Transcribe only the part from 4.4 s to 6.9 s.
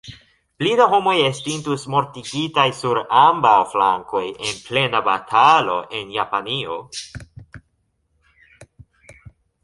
en plena batalo en Japanio.